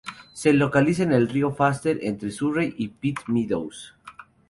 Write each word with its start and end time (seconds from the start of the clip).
Se 0.33 0.51
localiza 0.51 1.03
en 1.03 1.11
el 1.13 1.29
río 1.29 1.51
Fraser, 1.51 1.99
entre 2.01 2.31
Surrey 2.31 2.73
y 2.75 2.87
Pitt 2.87 3.19
Meadows. 3.27 3.93